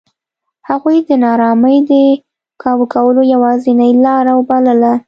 هغوی 0.69 0.97
د 1.07 1.09
نارامۍ 1.23 1.77
د 1.89 1.91
کابو 2.61 2.85
کولو 2.93 3.21
یوازینۍ 3.33 3.91
لار 4.03 4.25
بلله. 4.47 4.93